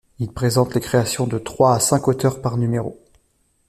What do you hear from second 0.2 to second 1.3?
présente les créations